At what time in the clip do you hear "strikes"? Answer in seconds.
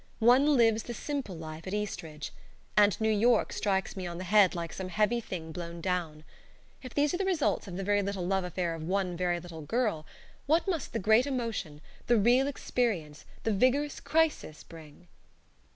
3.53-3.95